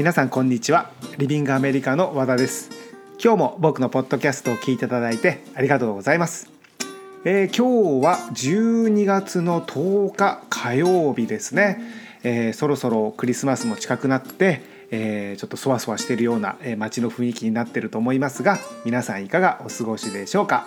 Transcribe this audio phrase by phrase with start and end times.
[0.00, 0.90] 皆さんこんにちは。
[1.18, 2.70] リビングアメリカの和田です。
[3.22, 6.50] 今日も僕のポッドキャストを聞いていただいてありがとうございます、
[7.26, 11.82] えー、今日は12月の10日火曜日ですね、
[12.22, 20.66] えー、そろそろクリスマスも近くなってえー、ちょっとそわそわしているような、えー、街の雰囲気になっていると思いますが皆さんいかがお過ごしでしょうか、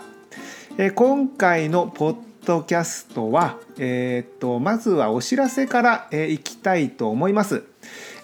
[0.78, 7.73] えー、今回のポッドキャストは、えー、っとまずはお知らせから、えー、いきたいと思います。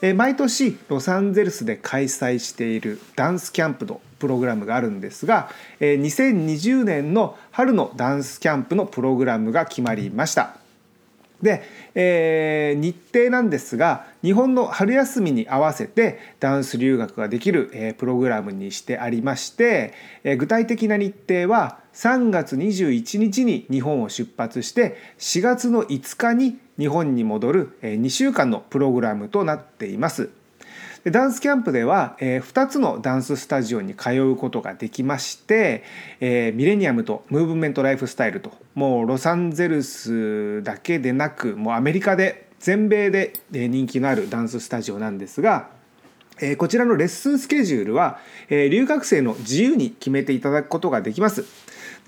[0.01, 10.59] え毎年ロサンゼルスで開催しているダンスキャンプのプログラムがあるんですが、え2020年の春のダンスキャンプのプログラムが決まりました。
[11.41, 11.63] で、
[11.95, 19.93] えー、日程なんですが日本の春休みに合わせてダンス留学ができる、えー、プログラムにしてありまして、
[20.23, 30.29] えー、具体的な日程は3月21日に日本を出発して4月の5日に日本に戻る2週間のプログラムとなっています。
[31.03, 35.83] ダンスキャンプでは、2つのダンススタジオに通うことができまして、
[36.19, 45.69] ミレニアムとムーブメントライフスタイルともうロサンゼルスだけでなくもうアメリカで全米で人気のあるダンススタジオなんですが
[46.57, 48.19] こちらのレッスンスケジュールは、
[48.49, 51.43] 留学生の自由に決めていただくことができます。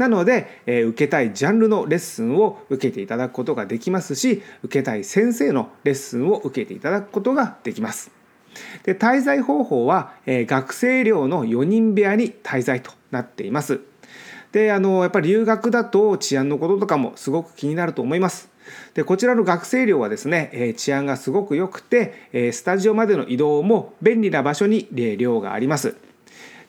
[0.02, 8.10] なので、え受けたいジャンルのレッスンを受けていただくことができますし受けたい先生のレッスンを受けていただくことができます。
[8.84, 13.82] で滞在方法は、え学生寮の4人部屋に滞在となっています。
[14.52, 18.50] であのやっぱり留学だと治安のこととかもすごく気になると思います。
[18.96, 25.96] でこちらの学生寮はですね、え治安がすごく良くて、えスタジオまでの移動も便利な場所に寮があります。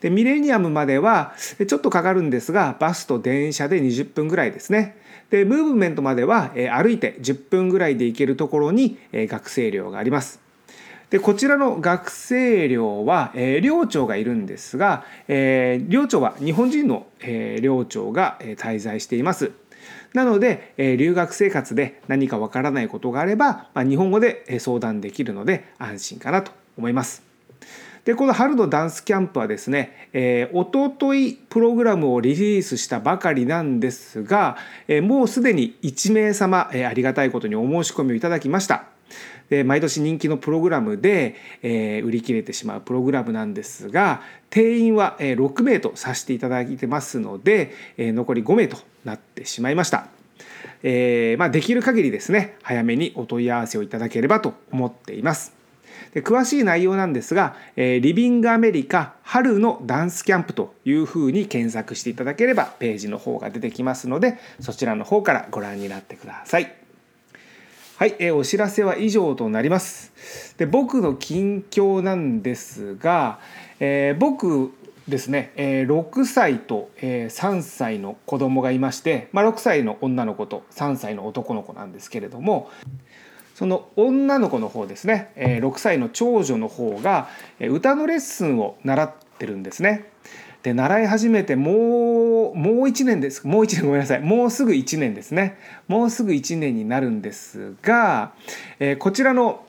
[0.03, 1.33] でミレニアムまでは
[1.67, 4.97] ちょっとかかるんですがバスと電車で20分ぐらいですね。
[5.31, 10.41] でムーブメントまでは歩いて10分ぐらいで行けるところに学生寮があります。
[11.11, 19.53] でこちらの学生寮は、えー、寮長がいるんですが、えー、寮長は日本人の、えー、寮長が、滞在しています。
[20.15, 27.23] なので、え、留学生活で何かわからないことがあれば、まあ、日本語で相談できるので安心かなと思います。
[28.05, 34.57] でこの春のダンスキャンプはですね、えー、おとといプログラムをリリースしたばかりなんですが、
[34.89, 38.87] えー、もうすでに1名様、えー、ありがたいことにお申し込みをいただきました。
[39.51, 50.09] で毎年人気のプログラムで、えー、売り切れてしまうプログラムなんですが定員は、6名とさせていただいてますので、えー、残り5名となってしまいました。
[50.83, 55.62] えーまあ、できる限りですね早めにお問い合わせをいただければと思っています。
[56.13, 66.75] で詳しい内容なんですが、えー、リビングアメリカ春のダンスキャンプというふうに検索していただければページの方が出てきますのでそちらの方からご覧になってください。
[67.97, 70.13] はい、えー、お知らせは以上となります。
[70.59, 73.39] で僕の近況なんですが、
[73.81, 74.73] えー、僕
[75.09, 82.71] ですね、えー、6歳と、えー、3歳の子供がいまして、まあ、6歳の女の子と3歳の男の子なんですけれども
[83.63, 87.29] その女の子の方ですねえ6歳の長女の方が
[87.61, 90.11] 歌のレッスンを習ってるんですね。
[90.65, 98.33] で習い始めてもうもう1年ですもう1年ごめんなさいもうすぐ1年ですねもうすぐ1年になるんですが、
[98.81, 99.65] えー、こちらの、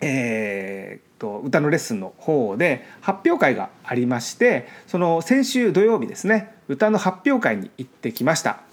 [0.00, 8.69] えー、と歌のレッスンの方で発表会がありましてその先週土曜日ですね歌の発表会に行ってきました。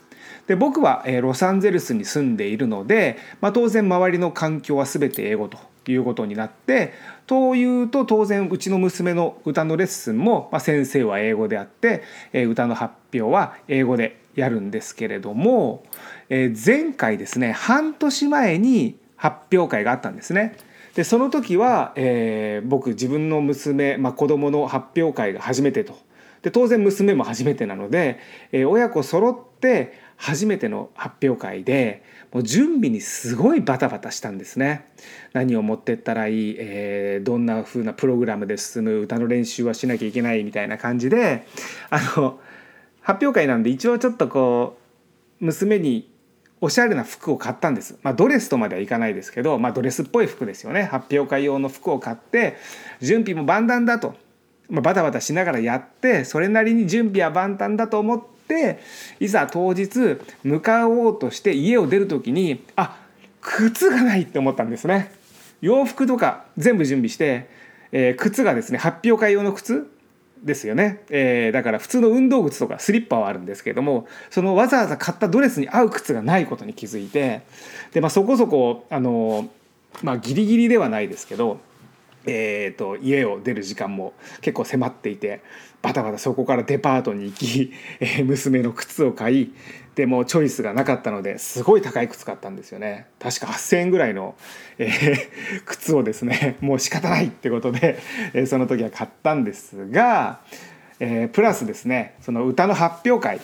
[0.48, 5.58] で僕は、えロサンゼルスに住んでいるので、まあ、当然周りの環境は全て英語と
[5.92, 6.94] いうことになって
[7.26, 12.04] というと当然うちの娘の歌のレッスンも、まあ、先生は英語であって、
[12.34, 15.84] え歌の発表は英語でやるんですけれども、
[16.30, 20.56] え前回ですね半年前に発表会があったんですね。
[20.96, 25.96] でその時は、えー、僕自分の娘、まあ、子供の発表会が初めてと
[26.42, 28.20] で当然娘も初めてなので、
[28.52, 34.88] えー、親子揃って初めての発表会でもう準備にすごいバタバタしたんですね。
[35.32, 39.00] 何を持ってったらいい、えー、どんな風なプログラムで進む？
[39.00, 40.44] 歌の練習はしなきゃいけない？
[40.44, 41.46] みたいな感じで
[41.90, 42.40] あの
[43.02, 44.78] 発表会なんで一応ちょっとこ
[45.40, 46.12] う娘に
[46.60, 48.00] おしゃれな服を買ったんです。
[48.02, 50.84] まあ、ドレスとまではいかないですけど、まあ、ドレスっぽい服ですよね。
[50.84, 52.58] 発表会用の服を買って
[53.00, 54.16] 準備も万端だと、
[54.68, 58.80] まあ、バタバタしながらやってそれなりに準備は万端だと思ってって
[59.20, 62.98] いざ当日向かおうとして家を出る時にあ
[63.42, 65.12] 靴がないって思ったんですね。
[65.62, 67.50] 洋服とか全部準備して、
[67.92, 69.92] えー、靴がですね発表会用の靴
[70.44, 77.42] ですよね、えー、だから普通の運動靴とかスリッパはあるんですけれどもそのわざわざ買ったドレスに合う靴がないことに気づいて
[77.92, 79.50] で、まあ、そこそこあの、
[80.04, 81.60] まあ、ギリギリではないですけど
[82.28, 85.42] えーと、家を出る時間も結構迫っていて
[85.82, 89.54] バタバタそこからデパートに行き、 えー、娘の靴を買い
[89.96, 94.36] でもチョイスがなかったのですごい高い靴買ったんですよね確か8,000円ぐらいの、
[94.78, 97.98] えー、 靴をですねもう仕方ないってことで、
[98.34, 100.42] えー、その時は買ったんですが、
[101.00, 103.40] え、プラスですねその歌の発表会、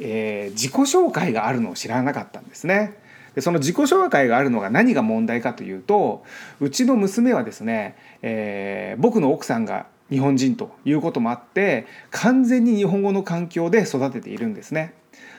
[0.00, 3.05] え、自己紹介があるのを知らなかったんですね。
[3.36, 6.24] でその自己紹介があるのが何が問題かというと
[6.58, 14.94] うちの娘はですね、えー、僕の奥さんが日本人ということもあって完全に日本語の環境で育てているんですね。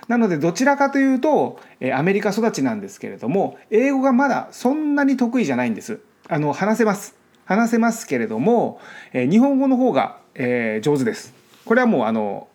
[0.07, 1.59] なのでどちらかというと
[1.93, 5.99] アメリカ育ちなんですけれども英語がまだそんなに得意じゃないんです。
[6.29, 7.15] あの話せます
[7.45, 8.79] 話せますけれども
[9.11, 11.33] 日本語の方が上手です。
[11.65, 12.47] これはもうあの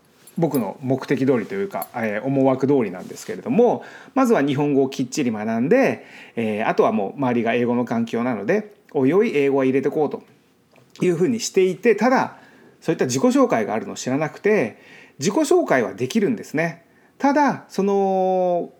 [0.42, 3.84] 僕の目的通りというか、えー、思惑通りなんですけれども
[4.14, 6.04] まずは日本語をきっちり学んで、
[6.34, 10.24] えー、あとはもう周りが英語の環境なのでおいおい英語は入れてこうと
[11.00, 12.38] いうふうにしていてただ
[12.80, 14.78] そういった自己紹介があるのを知らなくて
[15.20, 16.84] 自己紹介はできるんですね。
[17.18, 18.72] ただその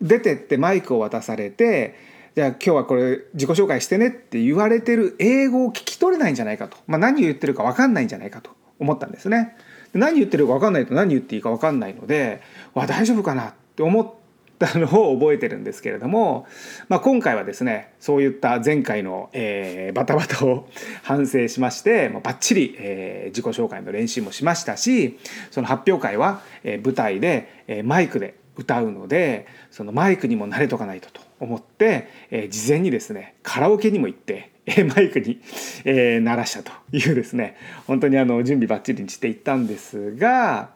[0.00, 1.96] 出てってマイクを渡されて
[2.34, 9.56] じゃあ今日はこれ自己紹介してねって言われてる英語を聞き取れないんじゃないかと、まあ、何を言ってるか分かんないんじゃないかと思ったんですね。
[9.98, 12.42] 何言ってるか分かんないと何言っていいか分かんないので
[12.74, 14.12] わ大丈夫かなって思っ
[14.58, 16.46] たのを覚えてるんですけれども、
[16.88, 20.68] まあ、今回はですねそういった前回の、えー、バタバタを
[21.02, 25.18] 反省しまして、まあ、バッチリ、えー、自己紹介の練習もしましたし
[25.50, 34.53] その発表会は、えー、舞台で、えー、マイクで歌うのでそのマイクにも慣れとかないとと思って、えー、事前にですねカラオケにも行って
[34.94, 35.40] マイクに、
[35.84, 37.56] えー、鳴らしたというですね。
[37.86, 40.70] 本当にあの準備ばっちりにしていったんですが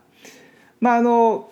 [0.81, 1.50] まああの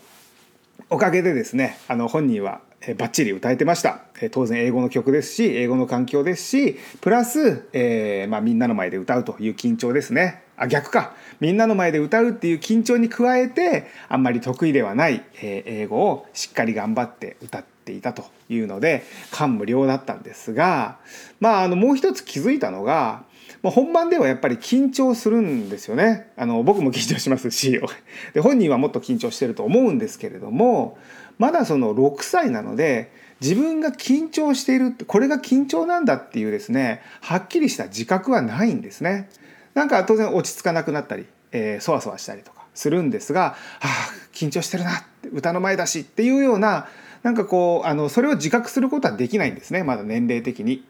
[0.90, 2.60] おかげでですねあの本人は
[2.98, 4.02] バッチリ歌えてました。
[4.30, 10.42] 当然英語の曲ですし英語の環境ですしプラス、えーまあ、みんなの前で歌うという緊張ですね。
[10.56, 11.14] あ逆か。
[11.40, 18.35] みんなの前で歌うっていう緊張に加えてあんまり得意ではない、えー、英語をしっかり頑張って歌っていたと。
[18.48, 20.98] いうので感無量だったんですが
[21.40, 23.24] まああのもう一つ気づいたのが、
[23.62, 27.80] 本番ではやっぱり緊張するんですよねあの僕も緊張しますし
[28.34, 30.98] で本人はもっと緊張してると思うんですけれども
[31.38, 33.10] まだその6歳なので
[33.40, 39.28] 自分が緊張しているこれが緊張なんだっていうですねはっきりした自覚はないんですね。
[39.74, 43.88] なんか当然落ち着かなくなったり、えー、そわそわしたりとかするんですが「ああ
[44.32, 46.88] 緊張してるな」って歌の前だしっていうような
[47.26, 50.84] なんかこうあのそれを自覚することはできないんですねまだ年齢的に。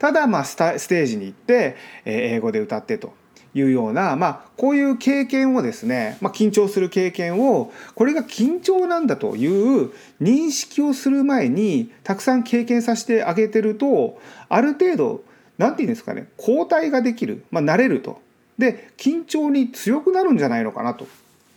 [0.00, 3.14] ただまあステージに行って、え英語で歌ってと
[3.54, 14.18] いうような、まあ、こういう経験をですね、まあ、緊張する経験をこれが緊張なんだという認識をする前にたくさん経験させてあげてると
[14.48, 15.22] ある程度
[15.58, 18.20] 何て言うんですかね交代ができる、まあ、慣れると
[18.58, 21.06] で緊張に強くなるんじゃないのかなと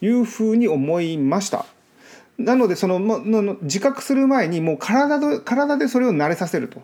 [0.01, 1.65] いうふうに思いました。
[2.37, 6.81] なのでそのの自覚する前にもう体で体でそれを慣れさせると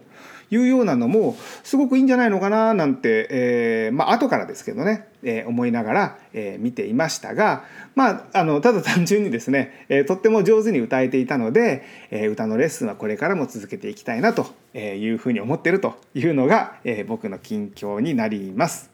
[0.50, 7.64] いうようなのもすごくいいんじゃないのかななんて、えー、まあ後からですけどね、えー、思いながら、えー、見ていましたが、
[7.96, 14.48] まあ、あのただ単純にですね、えー、とっても上手に歌えていたので、えー、歌のレッスンはこれからも続けていきたいなと
[14.78, 18.92] いうふうに思っているというのが、えー、僕の近況になります。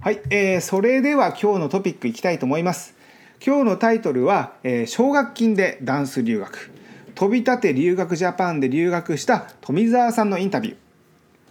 [0.00, 2.95] はい、えー、それでは今日のトピックいきたいと思います。
[3.44, 6.70] 今日のタイトルは、えー、奨学金でダンス留学。
[7.14, 10.76] 飛び立て留学ジャパンで留学した富澤さんのインタビュー、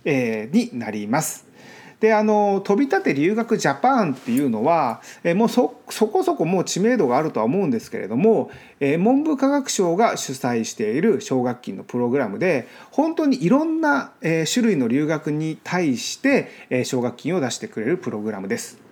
[0.06, 1.46] えー、になります。
[2.00, 18.85] であの飛び立て留学ジャパンっていうのは、えもうそそこそこもう知名度があるとは思うんですけれども、え文部科学省が主催している奨学金のプログラムで本当にいろんな、え種類の留学に対して、え奨学金を出してくれるプログラムです。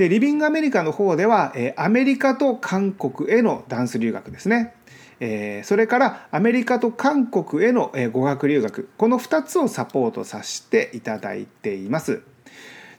[0.00, 4.72] でリビングアメリカの方では、えアメリカと韓国へのダンス留学ですね。
[5.20, 12.22] えそれからアメリカと韓国へのえ語学留学この2つをサポートさせていただいています。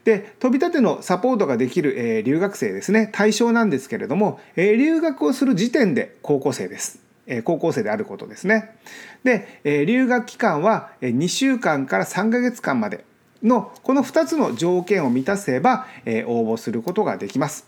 [0.04, 7.00] で飛び立てのサポートができる、えー、留学生ですね対象なんですけれども、えー、留学をする時点で高校生です。
[7.26, 8.76] え、高校生であることですね。
[9.24, 13.04] で、え、留学期間は2週間から3ヶ月間まで
[13.42, 17.66] のこの2つの条件を満たせば、えー、応募することができます。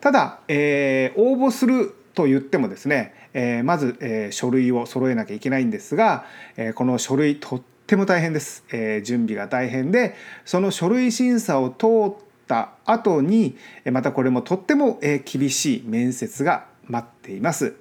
[0.00, 6.24] ただ、えー、応募すると言ってもですね、えー、まず、えー、書類を揃えなきゃいけないんですが、
[6.56, 12.14] えー、この書類とっても大変です、えー、準備が大変でその書類審査を通っ
[12.46, 13.56] た後に
[13.92, 17.74] またこれもとってもえ厳しい面接が待っています。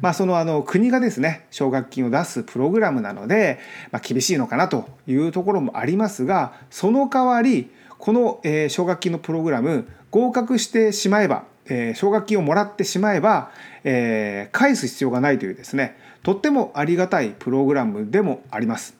[0.00, 3.58] まあ、そのあの国がですね奨学金を出すプログラムなので、
[3.90, 13.50] まあ、厳しいのかなというところもありますがその代わりこの、え、奨学金のプログラム合格してしまえば、え、奨学金をもらってしまえば、
[13.84, 18.95] え、返す必要がないというですねとってもありがたいプログラムでもあります。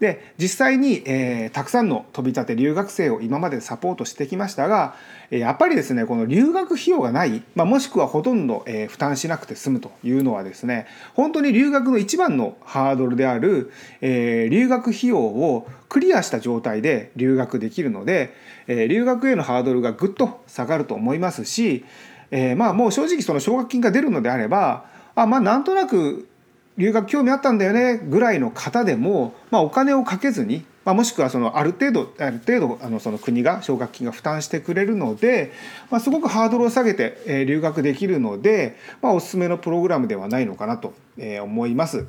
[0.00, 4.94] で実際に、えー、たくさんの飛び立て留学生を今までサポートしてきましたが
[5.28, 18.34] やっぱりですねこの留学費用がない、まあ、もしくはほとんど、えー、負担しなくて済むというのはですね本当に留学の一番のハードルである、えー、留学費用をクリアした状態で留学できるので、
[18.68, 21.84] えー、留学へのハードルがぐっと下がると思いますし、
[22.30, 26.29] えー、まあもう正直その奨学金が出るのであればあまあなんとなく
[26.76, 35.52] 留学興味あったんだよねぐらいの方でも、まあ、お金をかけずに、まあ、もしくはそのある程度ある程度あのその国が奨学金が負担してくれるので、
[35.90, 42.06] まあ、すごくハードルを下げて、えー、留学できるので、まあ、おすすめのプログラムではないのかなと、えー、思います。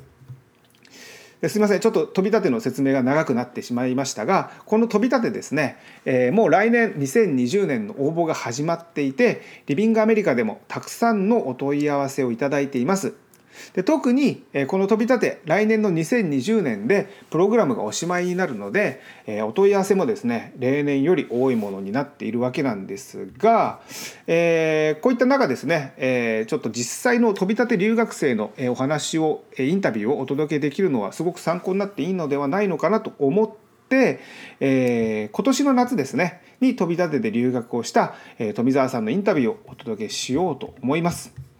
[1.48, 13.14] すみませんちょっと飛び立ての説明が長くなってしまいましたがこの飛び立てですね、えー、もう来年2020年の応募が始まっていてリビングアメリカでもたくさんのお問い合わせをいただいています。
[13.74, 19.00] で特にこの飛び立て来年の2020年でプログラムがおしまいになるので
[19.44, 23.80] お問い合わせもですね例年より多いものになっているわけなんですが、
[24.26, 33.50] えー、こういった中ですね、えー、ちょっと実際の飛び立て留学生のお話をインタビューをお届けできるのはすごく参考になっていいのではないのかなと思っ
[33.88, 34.20] て、
[34.60, 41.51] えー、今年の夏ですねに飛び立てで留学をした、え富澤さんのインタビューをお届けしようと思います。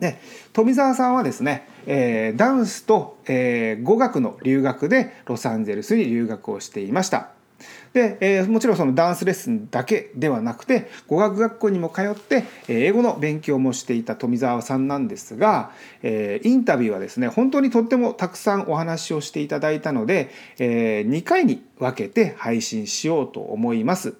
[0.00, 0.18] で
[0.52, 7.28] 富澤さんはですね、えー、ダンスと、えー、語学の留学でロサンゼルスに留学をしていました。
[7.92, 24.14] で、えー、もちろんそのダンスレッスンだけではなくて語学学校にも通って、えー、英語の勉強もしていた富澤さんなんですが、えー、インタビューはですね本当にとってもたくさんお話をしていただいたので、え2回に分けて配信しようと思います。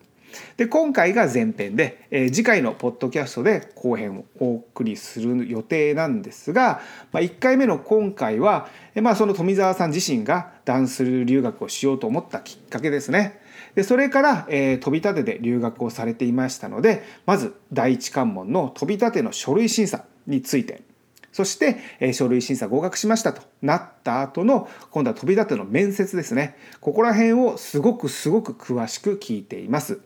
[0.57, 6.81] で今回が前編で、えー、次回のポッドキャストで後編をお送りする予定なんですが、
[7.13, 13.41] まあ、1回目の今回は、え、まあ、その富澤さん自身がダンス留学をしようと思ったきっかけですね。
[13.75, 20.83] でそれから、えー、飛び立てで留学をされていましたのでまず第一関門の飛び立ての書類審査について
[21.33, 30.01] そして、えー、書類審査合格しましたとなった後の今度は飛び立ての面接ですねここら辺をすごくすごく詳しく聞いています。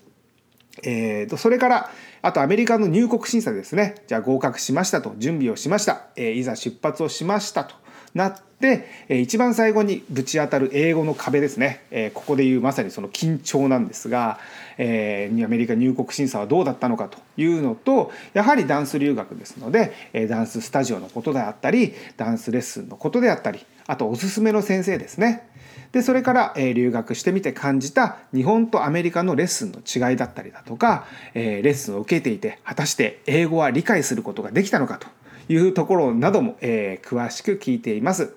[0.82, 1.90] えーと、それから
[2.22, 3.94] あとアメリカの入国審査ですね。
[4.06, 7.83] じゃあ合格しましたと準備をしました、えー、いざ出発をしましたと。
[8.14, 14.38] なって、えー、一番最後にぶち当たる英語の壁ですね、えー、ここでいうまさにその緊張なんですが、
[14.78, 25.48] えー、アメリカ入国審査はどうだったのかというのとやはりダンス留学ですので、えー、ダンススタジオのことであったりダンスレッスンのことであったりあとおすすめの先生ですね。
[25.92, 35.06] でそれから、え留学してみて感じた日本とアメリカのレッスンの違いだったりだとか、えレッスンを受けていて果たして英語は理解することができたのかと
[35.48, 38.34] いうところなども、え詳しく聞いています。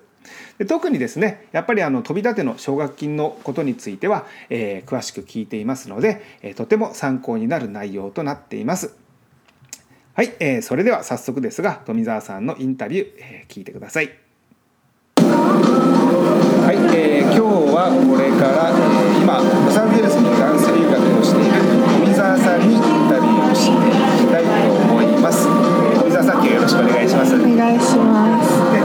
[0.58, 8.94] で特にですねやっぱりあの飛び立ての奨学金のことについては、えー、詳しく聞いていますので、えー、とても参考になる内容となっています。
[10.14, 14.10] はい、えー、それでは早速ですが富澤さんのインタビュー、えー、聞いてください。
[15.16, 17.40] はい、えー、今日
[17.72, 21.52] はこれから、えー、今ロサンゼルスにダンス留学をしている
[22.02, 25.77] 富澤さんにインタビューをしていきたいと思います
[26.68, 27.34] しくお願いします。
[27.34, 28.50] お願いします。
[28.72, 28.78] で、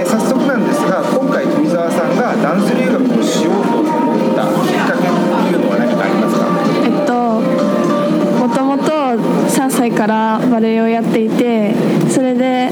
[0.00, 6.42] えー、早速なんですが今回富澤さんがダンス留学をしようと思ったきっかけっていうのは何かありますか？
[6.84, 7.40] えっと
[8.38, 8.90] もともと
[9.48, 11.74] 3歳からバレエをやっていて
[12.10, 12.70] それで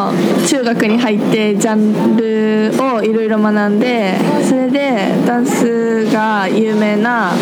[0.00, 0.12] の
[0.46, 4.16] 中学に入ってジャンルをいろいろ学んで
[4.48, 7.32] それでダンスが有名な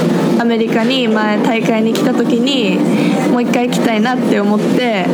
[0.41, 2.79] アメリカに前大会に来た時に
[3.31, 5.07] もう一回行きたいなって思って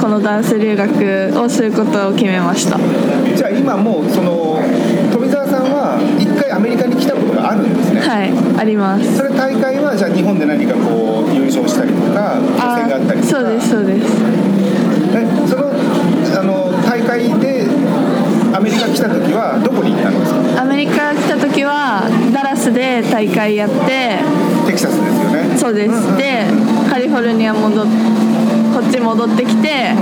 [0.00, 2.76] このダンス留学をすることを決めました。
[3.36, 4.58] じゃあ今もうその
[5.12, 8.00] 富澤さんは一回アメリカに来たことがあるんですね。
[8.00, 9.16] はいあります。
[9.16, 13.32] それ大会はじゃあ日本で何かこう優勝したりとか予選があったりとか。
[13.32, 14.52] そうですそうです。
[15.14, 15.56] えそ
[16.92, 17.64] 大会で
[18.54, 20.60] アメリカ来た時はどこに行ったんですか？
[20.60, 24.20] アメリカ来た時はダラスで大会やって
[24.66, 25.56] テキサスですよね。
[25.56, 26.44] そうです、うんうん、で
[26.90, 27.86] カリフォルニア戻っ
[28.76, 29.96] こっち戻ってきて、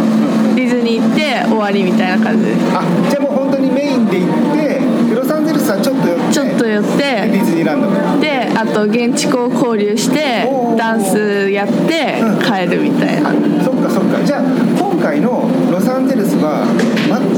[0.54, 2.58] ディズニー行って終わりみたいな感じです。
[2.74, 7.90] あじゃあもう本当にメインで行ってロサンゼルスはちょっと寄ってちょっと寄ってディズニーランド。
[8.20, 10.46] であと現地校交流して
[10.76, 14.22] ダンスやって帰るみたいな、うん、そっかそっか。
[14.24, 14.42] じゃあ
[14.78, 16.66] 今回のロサンゼルスは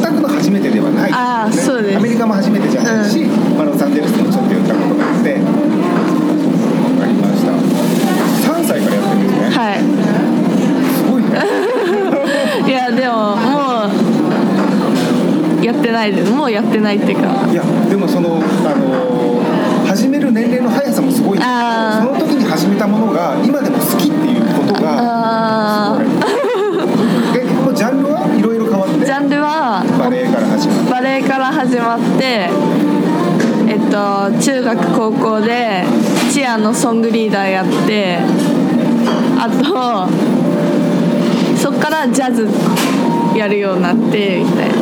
[0.02, 1.98] 全くの初めてではない、ね、あそうです。
[1.98, 5.01] アメリカも初めてじゃないし、うん、まあ、ロサンゼルスもちょっと寄ったことが
[16.02, 17.46] ないですもうやってないっていうか。
[17.48, 18.40] いやでもそのあ
[18.74, 24.96] の始める年齢の速さもすごいその時に始めたものが今でも好きっていうことが
[25.94, 26.00] あ
[27.36, 28.26] えもうジャンルは？
[28.36, 28.94] いろいろ変わって。
[28.96, 32.50] ージャンルはバレエから始まるバレエから始まって
[33.68, 35.84] えっと中学高校で
[36.32, 38.18] チアのソングリーダーやって
[39.38, 40.08] あと
[41.58, 42.48] そっからジャズ
[43.38, 44.74] やるようになってみたいな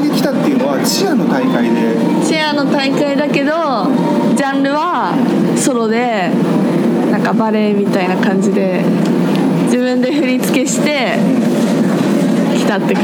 [0.00, 2.26] 会で来たっていうのはチアの大会で。
[2.26, 3.50] チアの大会だけど
[4.36, 5.12] ジャンルは
[5.56, 6.30] ソロで
[7.10, 8.82] なんかバレエみたいな感じで
[9.64, 11.16] 自分で振り付けして
[12.56, 13.02] 来たって感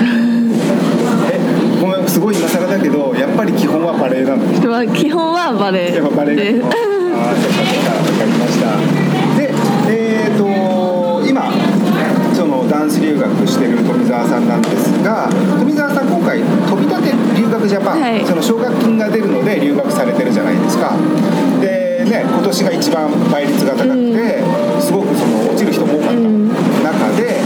[1.29, 1.39] え
[1.81, 4.43] ごめんすごい今更だけどやっぱり基本はバレエなの？
[4.95, 8.77] 基本はバレエやっぱバレエああ分かりました
[9.37, 9.53] で
[9.89, 10.45] えっ、と
[11.29, 11.53] 今
[12.35, 15.29] そのダンス留学してる富澤さんなんですが
[15.59, 18.25] 富澤さん今回飛び立て留学ジャパン、はい。
[18.25, 20.95] その奨学金が出るので留学されてるじゃないですか。
[21.61, 24.41] でね今年が一番倍率が高くて、
[24.81, 26.23] すごくその落ちる人も多かった
[26.95, 27.41] 中で、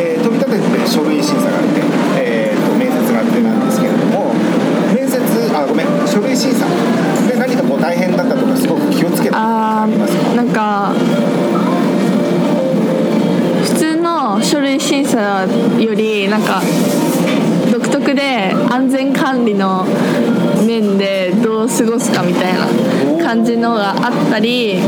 [0.00, 1.80] えー飛び立てって書類審査があって、
[2.18, 4.32] えーと面接があってなんですけれども
[4.94, 5.20] 面接
[5.54, 6.66] あごめん書類審査。
[7.28, 10.14] で何かこう大変だったとかすごく気をつけたことああります
[10.52, 11.67] か
[14.48, 15.44] 書類審査
[15.78, 16.62] よりなんか
[17.70, 19.84] 独特で安全管理の
[20.66, 24.80] 面でどう過ごすかみたいな感じのがあったり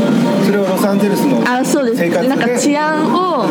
[0.47, 2.27] それをロサンゼルスのあそうです。
[2.27, 3.47] なんか治安を考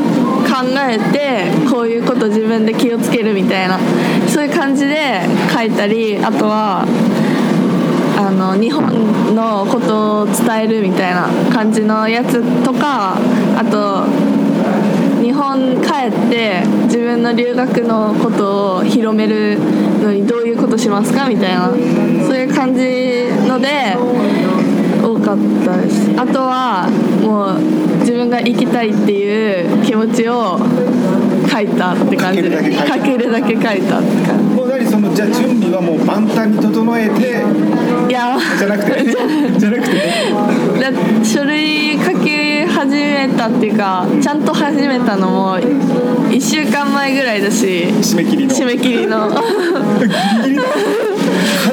[0.76, 3.79] えてこういうこと自分で気をつけるみたいな
[4.26, 5.21] そういう感じで
[5.55, 6.85] 書いたりあとは
[8.19, 14.29] あの日本のことを伝えるみたいな感じのやつとかあと日
[15.41, 19.59] 本帰って自分の留学のことを広める
[20.03, 23.97] のにどういうことしますかみたいなそういう感じので
[25.03, 26.11] 多かったです。
[26.21, 26.89] あとは
[27.23, 30.59] もう自分が行きたいっていう気持ちを
[31.50, 32.43] 書いたって感じ。
[32.43, 37.21] で書けるだけ書いた書けるだけ書いたって感もう何そのじゃあ準備はもう万端に整えて。
[37.21, 39.05] じいやじゃなくて
[39.59, 39.97] じゃなくて。
[40.81, 42.40] だ書類書き始
[43.26, 48.54] めたっていうかちゃんと始めたのも1週間前ぐらいだし締め切りの。
[48.54, 49.28] 締め切り の。
[49.30, 49.37] か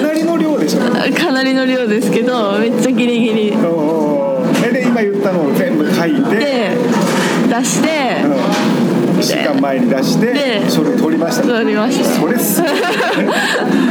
[0.02, 0.80] なりの量でしょ。
[1.18, 3.52] かなりの量ですけどめっちゃギリギリ。
[3.58, 6.36] おーえで今言ったのを全部書いて。
[6.36, 6.72] で
[7.48, 7.90] 出して
[9.28, 11.44] 1週間前に出してで書類取りました。
[11.44, 12.06] 取りました。
[12.22, 12.72] それすごい。
[12.72, 12.76] い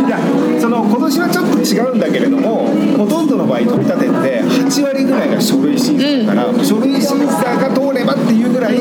[0.09, 0.19] や
[0.59, 8.77] その今年はちょっと違うんだけれどもほとんどの場合取り立てって8割ぐらいが書類審査だから、書類審査が通ればっていうぐらい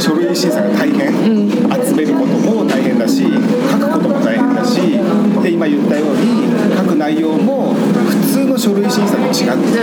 [0.00, 1.10] 書類審査が大変、
[1.50, 3.30] 集めることも大変だし書
[3.78, 4.78] くことも大変だし
[5.42, 9.78] で今言ったように書く内容も普通の書類審査と違って、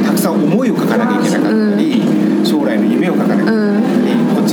[0.00, 2.00] うたくさん思いを書かなきゃいけなかったり、
[2.44, 3.95] 将来の夢を書かなきゃいけなかったり、こっち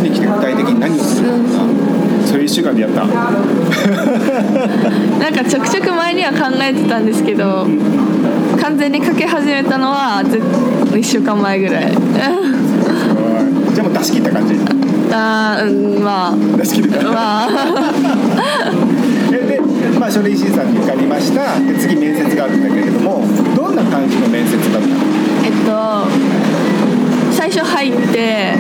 [0.04, 1.66] に来て具体的に何をするのか、
[2.26, 3.06] それ1週間でやった。
[5.20, 7.66] なんかちょくちょく前には考えてたんですけど
[8.62, 11.92] 完全に書き始めたのはず1週間前ぐらい。
[11.92, 14.56] じゃあもう出し切った感じ？
[15.16, 16.36] あーうんまあ。
[16.58, 17.50] 出し切った、まあ。
[19.32, 19.60] でで、
[20.00, 21.60] まあ、書類審査に受かりました。
[21.60, 23.24] で次面接があるんだけれども
[23.56, 24.96] どんな感じの面接だったの？
[25.46, 25.74] えっと
[27.32, 28.56] 最初入って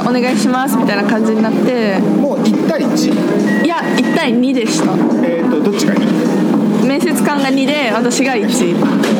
[0.00, 1.98] なんかお願いしますみたいな感じになって。
[1.98, 3.64] もう1対 1?
[3.64, 4.92] いや1対2でした。
[5.26, 6.86] えっ、とどっちがいい？
[6.86, 8.44] 面接官が2で私が1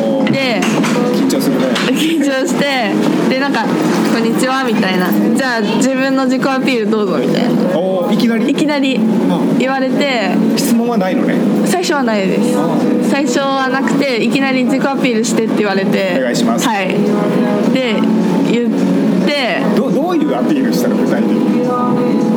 [0.01, 0.59] おーで
[1.15, 1.67] 緊張するね。
[1.89, 2.91] 緊張して
[3.29, 3.65] でなんか
[4.11, 7.49] 「こんにちは」みたいな「じゃあ自分の自己アピールどうぞ」みたいな。
[7.77, 8.99] おーいきないりきなり
[9.57, 11.35] 言われて質問はないのね。
[11.65, 12.57] 最初はないです。
[13.09, 16.15] 最初はなくていきなり自己アピールしてって言われて。
[16.17, 16.67] お願いします。
[16.67, 16.87] はい
[17.73, 17.95] で
[18.51, 18.69] 言っ
[19.25, 21.61] てどどういうアピールしたの具体的に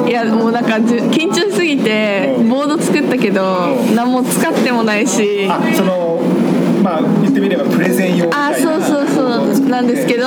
[0.09, 2.49] いやもうなんか緊張しすぎてうん。
[2.49, 5.49] ボード作ったけど何も使ってもないし。
[5.49, 6.21] あその
[6.83, 8.77] まあ言ってみればプレゼン用みたいな。
[8.77, 10.27] あそうそうそうなんですけど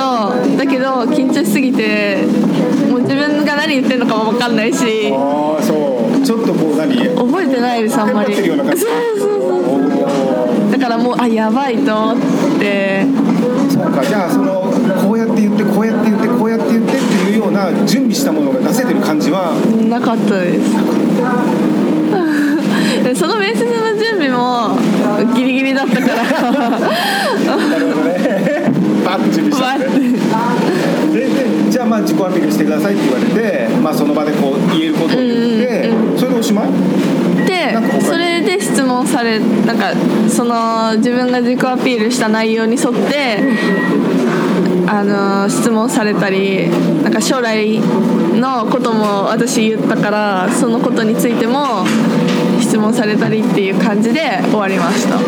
[0.56, 2.18] だけど緊張しすぎて
[2.90, 5.12] もう自分が何言ってるのかも分かんないし。
[5.12, 6.20] ああそう。
[6.20, 6.96] ちょっとこう何？
[7.14, 8.34] 覚えてないですあんまり。
[8.34, 8.66] そうそう
[9.40, 9.56] そ
[10.68, 12.18] うだからもうあやばいと思っ
[12.58, 13.06] て。
[13.70, 14.72] そうかじゃあその
[15.06, 16.07] こうやって言ってこうやって言ってこうやって言って
[17.86, 19.54] 準備したものが出せてる感じは。
[19.88, 20.74] なかったです。
[23.04, 24.78] で その面接の準備も
[25.34, 26.14] ギリギリだったから。
[27.70, 28.48] なるほどね。
[29.08, 29.94] バッと準備したんでわっ
[31.12, 36.68] てででじゃあまあ自己アピールしてくださいって言われて、まあ、その場でこう言えることを言って、それでおしまい
[37.46, 39.92] でそれで質問されなんか
[40.28, 43.38] その自分が自己アピールした内容に沿って
[44.90, 46.68] あの質問されたり
[47.02, 51.84] なんか将来のことも私言ったからそのことについても
[52.60, 55.18] 質問されたりっていう感じで終わりました。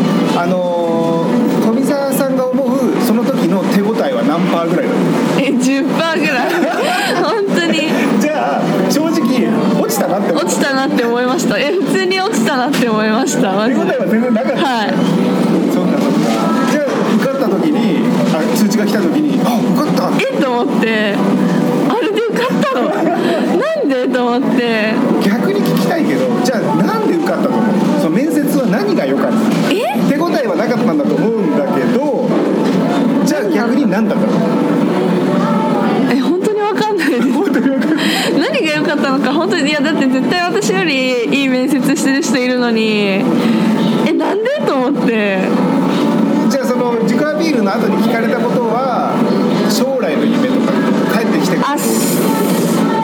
[0.42, 4.96] あのー富澤さんが思うその時の手応えは何パーぐらいだっ
[5.38, 6.50] え10%ぐらい。
[7.22, 7.88] 本当に。
[8.16, 9.48] たじゃあ正直
[9.80, 11.58] 落ちたなって落ちたなって思いました。
[11.58, 13.52] え普通に落ちたなって思いました。
[13.68, 14.66] 手応えは全然なかった。
[14.66, 14.94] はい。
[15.72, 16.30] そうかそうか
[16.72, 16.84] じゃあ
[17.16, 18.00] 受かった時に
[18.34, 20.10] あ通知が来た時にあ受かった。
[20.20, 21.14] えと思って。
[21.88, 22.88] あれで受かったの？
[23.58, 24.08] なんで？
[24.08, 24.92] と思って。
[25.24, 27.64] 逆に聞きたいけどじゃあなんで受かったと思う？
[28.00, 29.38] その面接は何が良かった？
[29.72, 29.74] え？
[30.08, 32.28] 手応えはなかったんだと思うんだけど
[33.26, 34.32] じゃあ逆に何だったの？
[36.12, 37.32] え本当に分かんないです。
[37.32, 38.06] 本当に分かんない。
[38.38, 39.32] 何が良かったのか？
[39.32, 43.22] 本当にいやだって絶対私よりいい面接してる人いるのに。
[44.06, 44.60] えなんで？
[44.66, 45.38] と思って
[46.80, 49.12] の自己アピールの後に聞かれたことは
[49.68, 50.72] 将来の夢とか
[51.20, 51.76] 帰ってきてあ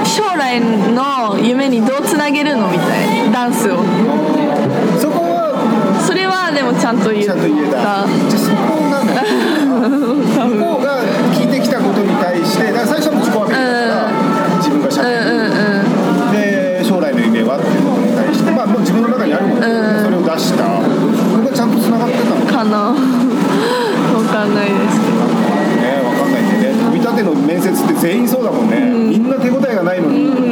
[0.04, 3.84] 将来の夢にどうつなげるのみたいなダンスを。
[4.98, 5.52] そこは
[6.06, 7.34] それはでもちゃんと言った。
[7.34, 7.70] ちゃんと言えた。
[7.70, 8.06] じゃあ
[8.40, 9.12] そこなの
[28.06, 30.45] 全員そうだもんね、みんな手応えがないのに、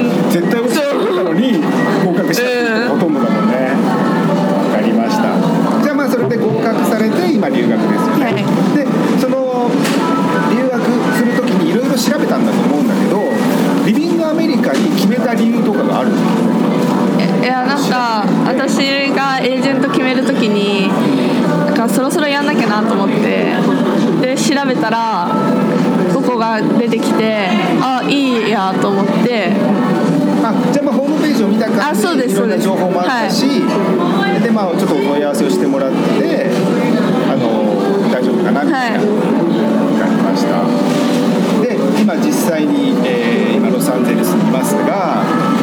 [43.94, 45.22] サンゼルスにいますが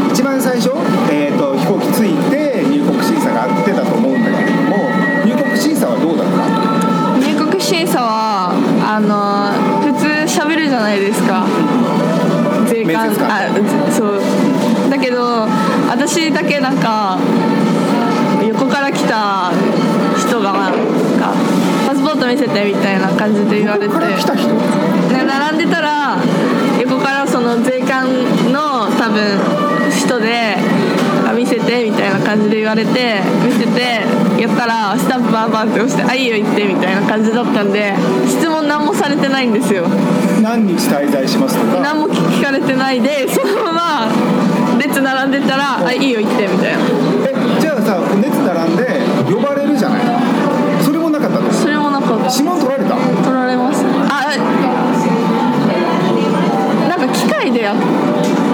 [0.10, 0.72] 一番最初、
[1.12, 4.88] えー、と飛行機着いて入国審査があってたと思うんだけれども
[5.26, 7.20] 入国審査はどうだった？
[7.20, 8.56] 入国審査は
[8.88, 9.52] あの
[9.84, 11.44] 普通喋るじゃないですか。
[12.72, 14.22] 税関あずそう。
[14.90, 15.46] だけど
[15.92, 17.20] 私だけなんか
[18.48, 19.52] 横から来た
[20.16, 20.74] 人がなん
[21.20, 21.36] か
[21.86, 23.94] パスポート見せてみたいな感じで言われて。
[23.94, 24.48] 来た人？
[25.12, 26.16] ね並んでたら
[29.22, 30.56] の多分人で
[31.28, 34.02] あ見せてみたいな感じで言われて見せて
[34.42, 37.94] やったらスタンプバンバンって押して「あいいよ行って」みたいな感じだったんで
[38.28, 39.86] 質問何もされてないんですよ。
[40.42, 41.82] 何日滞在しますとか？
[41.82, 44.08] 何も聞かれてないでそのまま
[44.80, 46.80] 列並んでたら「あいいよ行って」みたいな。
[47.28, 50.00] えじゃあさ熱並んで呼ばれるじゃない。
[50.84, 52.32] それもなかったんですそれもなかった。
[52.32, 52.96] 指紋取られた？
[52.96, 53.86] 取られます。
[54.10, 54.31] あ
[57.14, 57.76] 機械でやっ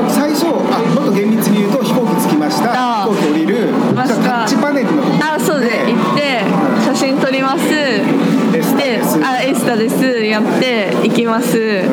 [0.10, 2.72] 最初あもっと厳密に言うと飛行機着きました。
[3.02, 3.70] あ飛行機降りる。
[3.96, 5.67] タッチパネルのあそうで。
[5.88, 6.43] 行って
[6.86, 7.67] 写真撮ります。
[7.67, 10.04] であエスタです。
[10.24, 11.84] やって行きます。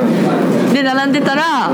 [0.72, 1.70] で並んでたら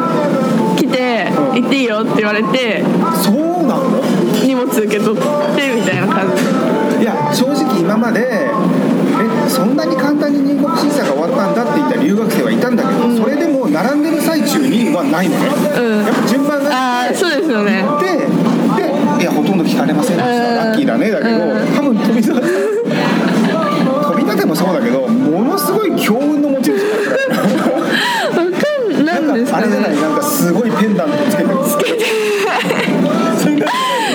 [0.76, 1.62] 来てうん。
[1.62, 2.82] 行っていいよって言われて
[3.14, 4.00] そうなの？
[4.44, 5.22] 荷物受け取っ
[5.56, 6.26] てみたいな感
[6.96, 7.02] じ。
[7.02, 8.50] いや正直今までえ
[9.50, 16.06] そんなに簡単に入国審査が終わったんだって言った留学生はいたんだけど、それでも並んでる最中にはないのね、うん。
[16.06, 17.82] やっぱ順番がああそうですよね。
[18.00, 18.26] で
[18.82, 18.88] で
[19.20, 20.56] いやほとんど聞かれませんでした、うん。
[20.56, 21.66] ラッキーだねだけど、うん。
[21.74, 27.50] 多分飛び立て飛び立てもそうだけどものすごい強運の持ち主だから。
[29.00, 29.90] ななんんですかかあれじゃない？
[29.96, 31.36] ねなんかすごいペンダントつ
[31.78, 32.06] けてる。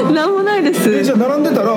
[0.14, 0.90] なんもないです。
[0.90, 1.75] でじゃあ並んでたら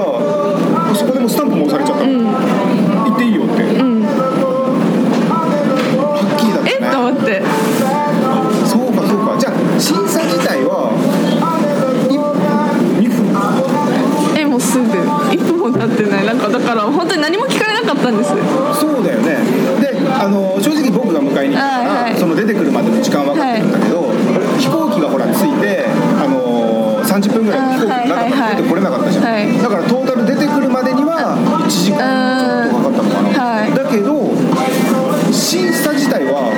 [18.11, 19.37] ったんですそうだよね。
[19.81, 22.17] であの正直僕が迎えに行ったから、はいはい。
[22.17, 24.13] その出てくるまでの時間は分かってるんだけど、
[24.59, 29.47] 飛行機がほら着いてあの30分ぐらい飛行機の中まで出てこれなかったじゃん、はい。
[29.47, 33.75] はいだからトータル出てくるまでには1時間ちょっとかかったのかな、はい。
[33.75, 36.49] だけど審査自体は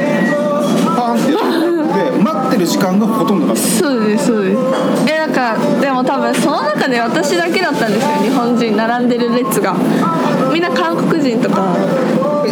[0.97, 3.63] パーンってやって で待ってる時間がほとんどだった。
[3.63, 4.59] そうですそうです。
[5.07, 9.75] えだかかでも多分その中で私だけだったんですよ日本人並んでる列が。
[10.53, 11.77] みんな韓国人とか。
[12.47, 12.51] え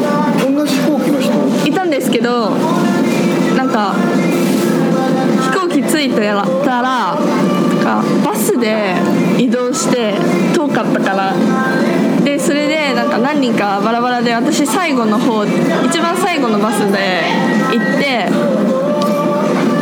[0.53, 1.69] 同じ飛行機の人？
[1.69, 2.51] いたんですけど
[3.57, 3.95] なんか
[5.53, 6.45] 飛行機着いたら
[8.25, 8.95] バスで
[9.39, 10.15] 移動して
[10.55, 11.35] 遠かったから。
[12.25, 17.23] でそれでなんか何人かバラバラで私最後の方一番最後のバスで
[17.73, 18.29] 行って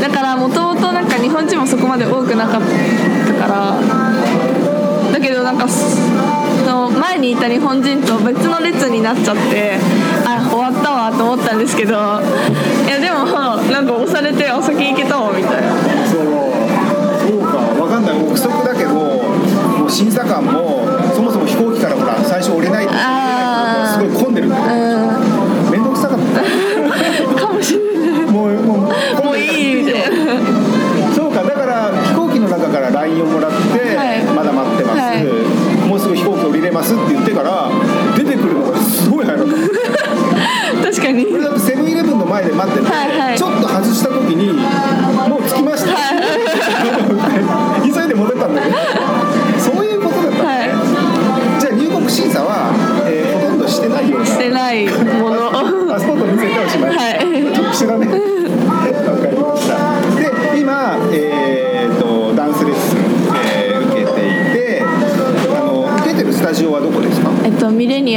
[0.00, 3.74] だからもともと日本人もそこまで多くなかったから。
[5.12, 5.96] だけどなんかそ
[6.64, 9.78] の前にいた日本人と別の列になっちゃって
[10.24, 11.94] あ終わったわと思ったんですけどい
[12.88, 13.24] やでも
[13.70, 15.68] なんか押されてお先行けたわみたいな。
[16.06, 16.22] そう
[17.28, 18.16] そうかわかんない。
[18.22, 20.65] 憶測だけどもう審査官も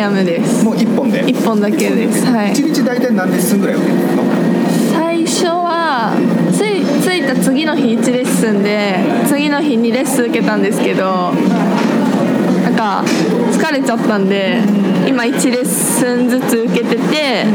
[0.02, 0.64] アムです。
[0.64, 1.24] もう1本で？
[1.28, 2.26] 一本だけです。
[2.26, 2.52] はい。
[2.52, 4.24] 1日大体何レッスンぐらい受けてるの
[4.92, 6.14] 最初は
[6.52, 11.32] つい着いた次の日1レッスンで次の日2レッスン受けたんですけど
[12.64, 13.04] なんか
[13.52, 14.60] 疲れちゃったんで
[15.08, 17.46] 今1レッスンずつ受けてて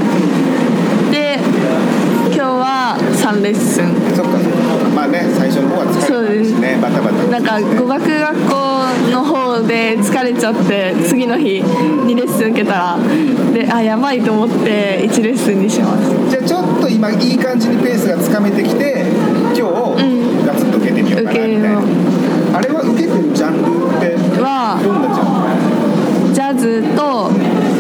[3.25, 4.39] 3レッスンそっか。
[4.39, 6.79] そっかまあね最初の方は疲れてたしね。
[6.81, 7.25] バタバタ。
[7.33, 8.53] なんか語学学校
[9.11, 12.99] の方で疲れちゃって次の日2レッスン受けたら
[13.55, 16.13] であやばいと思って1レッスンにします。
[16.29, 19.07] じゃあちょっと今いい感じにペースがつかめてきて
[19.57, 20.45] 今日ん。
[20.45, 21.97] ガツッと受けてみようかなみたいな、受けよ
[22.53, 25.41] あれは受けてるジャンルってはどんなジャン
[26.29, 26.35] ル？
[26.35, 27.33] ジャズと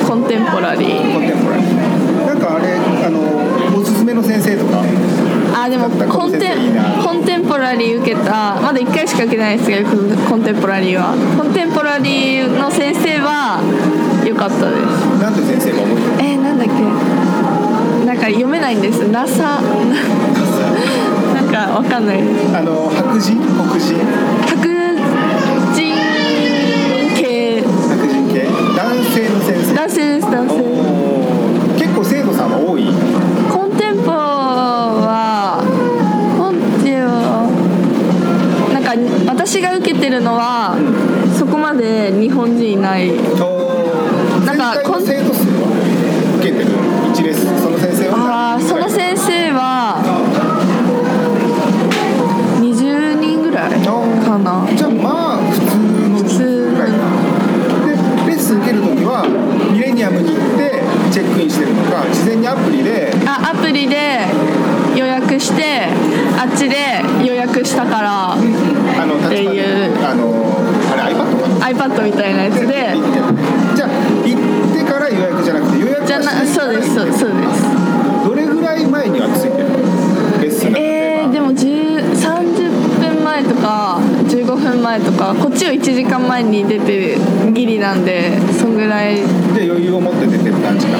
[0.08, 1.12] コンテンポラリー。
[1.12, 1.68] コンテンポラリー。
[2.24, 3.20] なんかあれあの
[3.76, 4.80] おすすめの先生とか？
[5.56, 9.88] あでもコンテンコンテンポラリー受けたまだ1回しか受けてないですけど
[10.28, 11.14] コンテンポラリーは。
[11.38, 13.60] コンテンポラリーの先生は
[14.26, 15.22] 良かったです。
[15.22, 16.72] なんて先生が思ってるえー、なんだっけ？
[18.06, 19.06] なんか読めないんです。
[19.08, 19.60] NASA
[21.32, 22.18] なんかわかんない。
[22.54, 23.38] あの白人？
[23.38, 23.94] 黒人？
[24.48, 24.58] 白
[25.72, 25.94] 人
[27.16, 27.62] 系。
[27.62, 28.46] 白人系？
[28.74, 29.74] 男性の先生。
[29.74, 30.63] 男性です男性
[61.54, 64.18] してるのか事前にアプリであアプリで
[64.98, 65.86] 予約して
[66.36, 66.76] あっちで
[67.24, 70.04] 予約したからあのっていう。
[70.04, 70.58] あの
[70.92, 71.92] あれ iPad か？
[71.92, 72.66] な iPad みたいなやつで。
[72.66, 73.88] じゃあ
[74.24, 77.62] 行ってから予約じゃなくて予約はじゃなそうですそうですそうです。
[78.24, 79.68] どれぐらい前にはついてる
[80.42, 87.16] レッスンがえー、でも10 30分前とか15分前とかこっちを1時間前に出て
[87.52, 89.16] ギリなんでそんぐらい。
[89.54, 90.98] で余裕を持って出てる感じか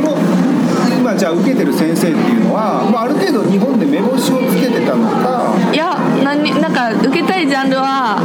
[0.00, 5.54] その今じゃあ受けてる先生っていうのは、まあ、ある程度日本で目星をつけてたのか。
[5.72, 8.18] いや何なんか受けたいジャンルは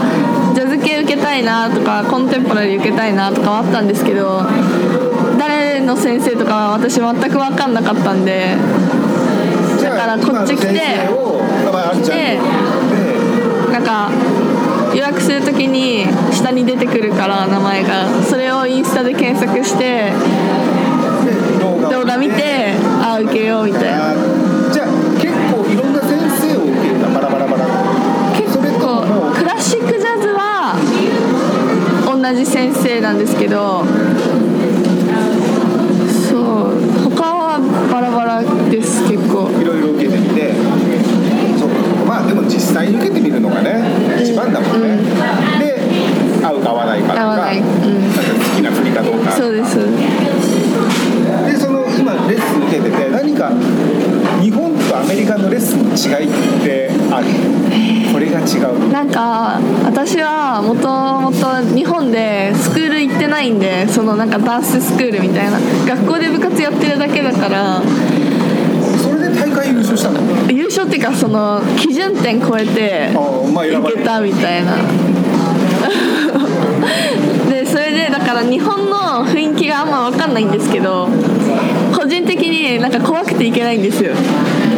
[0.54, 4.44] ジャズ系受けたいなとかコンテンポラリー受けたいなとかはあったんですけど
[5.38, 8.56] 誰の先生とかは私全く分かんなかったんで
[9.82, 11.26] だからこっち来て今の先生を
[11.72, 12.18] まあ、あるじゃん。
[12.18, 12.40] でで
[13.72, 14.10] なんか
[14.94, 18.06] 予約するときに下に出てくるから名前が。
[18.24, 20.14] それをインスタで検索してで
[21.60, 24.12] 動画を動画見てあ受けようみたいな。
[24.12, 24.14] あ
[24.72, 24.88] じゃあ
[25.20, 26.20] 結構いろんな先
[26.52, 27.66] 生を受けたバラバラバラ
[28.38, 30.76] 結構クラシックジャズは
[32.06, 33.86] 同じ先生なんですけど
[36.30, 37.60] そう他は
[37.92, 39.50] バラバラです結構。
[39.62, 40.54] いろいろ受けてみて。
[41.58, 43.82] そうかまあでも実際に受けてみるのがね
[44.22, 44.98] 一番だもんね、
[45.60, 45.80] で
[46.46, 47.60] 合うか合わないかとか合わない。
[47.60, 47.66] うん。
[47.66, 47.70] な
[48.10, 49.32] んか好きな振りかどうか。
[49.32, 49.78] そうです
[51.76, 53.52] の今レッスン受けてて何か
[54.42, 57.28] 日本とアメリカのレッスンの違いってある？
[58.14, 58.92] これが違う。
[58.92, 60.88] なんか私はもと
[61.20, 65.60] もと日本でスクール行ってないんでそのなんかダンススクールみたいな。
[65.86, 67.82] 学校で部活やってるだけだから。
[69.02, 70.22] それで大会優勝したの？
[70.52, 73.16] 優勝っていうかその基準点超えてい
[73.96, 74.78] けたみたいな
[77.50, 81.08] でそれでだから日本の雰囲気があんま分かんないんですけど
[81.96, 84.16] 個人的になんか怖くていけないんですよ。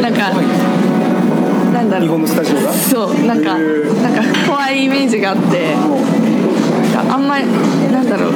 [0.02, 0.30] なんか
[1.72, 2.06] なんだろう。
[2.06, 2.72] 日本のスタジオが？
[2.72, 5.74] そうなんかなんか怖いイメージがあって
[6.94, 7.46] なんかあんまり
[7.90, 8.32] なんだろう。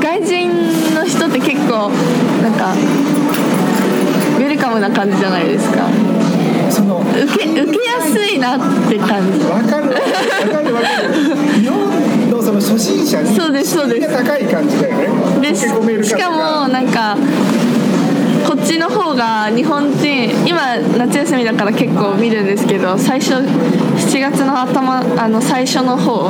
[0.00, 0.48] 外人
[0.94, 1.90] の人って結構
[2.42, 5.88] なんかウェルカムな感じじゃないですか。
[6.70, 9.40] その受け受けやすいなって感じ。
[9.46, 9.90] わかる。
[9.90, 11.08] わかるわかる
[12.48, 14.10] その初心者にそうですそうです。
[14.10, 15.40] 高い感じだよね。
[15.42, 17.14] で受け込めるしかともなんか
[18.46, 26.28] こっちの方が日本人今夏休みだから結構見るんですけど最初7月の頭あの最初の方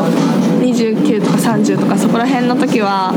[0.59, 3.15] 29とか30とかそこら辺の時は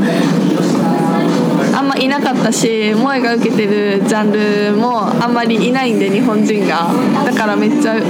[1.74, 4.30] あんまいなかったし萌えが受けてるジャン
[4.70, 6.86] ルもあんまりいないんで日本人が。
[7.24, 8.06] だからめっちゃ受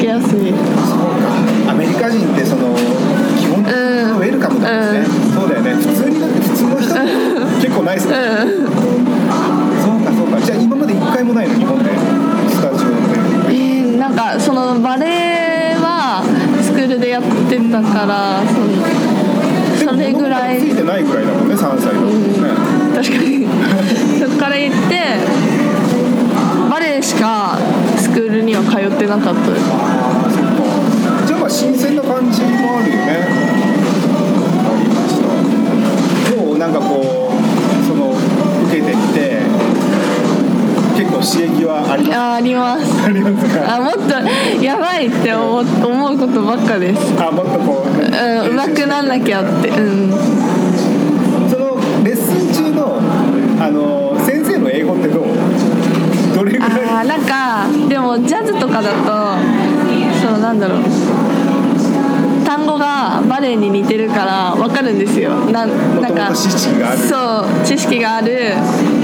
[0.00, 0.54] けやすい。
[1.68, 2.76] アメリカ人ってその
[4.38, 4.92] にウェルカムなん。
[4.94, 5.74] ですね、そうだよね。
[5.74, 7.00] 普通にだって普通の人も
[7.60, 8.22] 結構ナイスだよ。
[8.44, 8.52] ね、
[9.82, 10.40] そうかそうか。
[10.40, 11.54] じゃあ今まで一回もないの？
[11.54, 11.90] 日本で。
[12.50, 12.94] スタジオで。
[13.50, 16.22] えーなんかそのバレエは
[16.62, 18.40] スクールでやってたから
[19.76, 20.58] そのそれぐらい。
[20.60, 22.48] ついてないぐらいだもんね3歳だもんね、
[22.94, 23.46] 確かに。
[24.22, 24.94] そこから行って
[26.70, 27.58] バレエしか
[27.96, 29.50] スクールには通ってなかった。
[29.50, 31.26] ですああそっか。
[31.26, 33.47] じゃあまあ新鮮な感じもあるよね
[36.58, 38.10] なんかこうその
[38.66, 39.38] 受けてみて
[40.96, 43.04] 結構刺激はありますああります。
[43.06, 43.76] ありますか？
[43.76, 44.00] あもっと
[44.62, 47.14] やばいって思思うことばっかです。
[47.22, 48.08] あもっとこう、うん
[48.58, 49.68] 上手くなんなきゃって。
[49.68, 49.72] う
[50.08, 50.10] ん。
[51.48, 52.98] そのレッスン中の
[53.62, 55.28] あの先生の英語ってどう？
[56.34, 56.70] どれぐらい？
[56.72, 59.38] あーなんかでもジャズとかだと
[60.20, 60.82] そのなんだろう
[62.58, 65.30] 単語がバレエに似てるから分かるんですよ。
[65.52, 66.98] なんなんか知識がある。
[66.98, 68.54] そう知識がある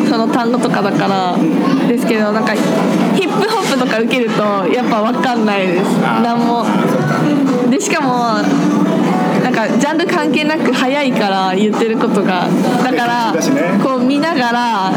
[0.08, 1.36] その単語とかだから。
[1.86, 6.00] ですけどなんかヒップホップとか受けるとやっぱ分かんないです。
[6.00, 6.64] なんも。
[7.70, 8.42] でしかも
[9.42, 12.48] なんかジャンル関係なく早いから言ってることが。
[12.82, 13.34] だから
[13.82, 14.92] こう見ながら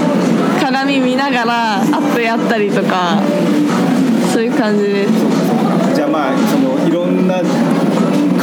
[0.60, 3.22] 鏡見ながらアップやったりとか
[4.32, 5.14] そういう感じです。
[5.94, 6.32] じゃあまあ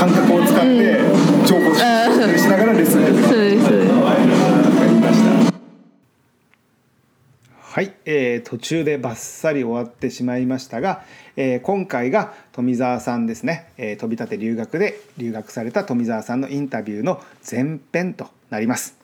[0.04, 0.98] 感覚を使って
[1.46, 1.80] 情報収
[2.34, 3.64] 集しながらレッスンそうです。
[7.62, 11.04] はい、えー途中でバッサリ終わってしまいましたが、
[11.36, 18.98] えー今回が富澤さんですね、えー飛び立て留学で留学された富澤さんのインタビューの前編となります。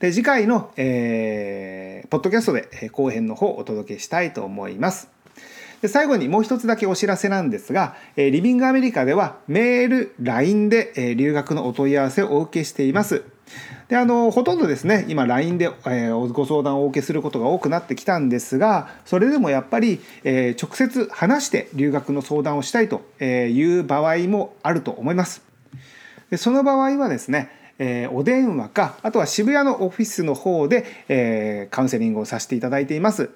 [0.00, 5.15] で次回の、えーポッドキャストでえー後編の方をお届けしたいと思います。
[5.82, 13.22] で最後にもう一つだけお知らせなんですが、えーリビングアメリカではメール、LINE で、えー留学のお問い合わせをお受けしています。
[13.88, 25.42] であのほとんどですね今 LINE で、えーご相談をお受けすることが多くなってきたんですがそれでもやっぱり、えー直接話して留学の相談をしたいとえーいう場合もあると思います。
[26.30, 33.30] でその場合はですね、えーお電話かあとは渋谷のオフィスの方で、えーカウンセリングをさせていただいています。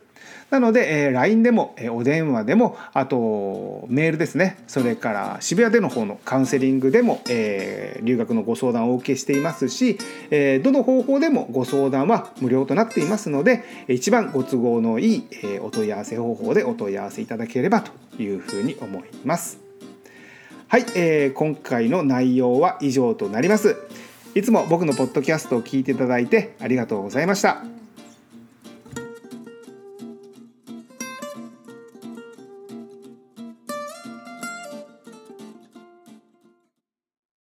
[0.50, 9.98] なので、えー LINE でも、えーお電話でもあとメールですねそれから渋谷での方のカウンセリングでも、えー留学のご相談をお受けしていますし、
[10.30, 19.58] えーどの方法でもご相談は無料となっていますので一番ご都合のいい、えーお問い合わせ方法でお問い合わせいただければというふうに思います。
[20.68, 23.76] はい、えー今回の内容は以上となります。
[24.34, 27.79] いつも僕のポッドキャストを聞いていただいてありがとうございました。